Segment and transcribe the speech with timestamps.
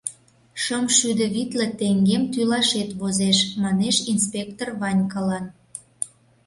[0.63, 5.45] Шым шӱдӧ витле теҥгем тӱлашет возеш,— манеш инспектор Ванькалан.